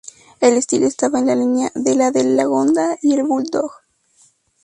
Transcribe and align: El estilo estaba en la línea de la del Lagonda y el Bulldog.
El 0.39 0.55
estilo 0.57 0.87
estaba 0.87 1.19
en 1.19 1.27
la 1.27 1.35
línea 1.35 1.71
de 1.75 1.93
la 1.93 2.09
del 2.09 2.35
Lagonda 2.35 2.97
y 3.03 3.13
el 3.13 3.21
Bulldog. 3.21 3.69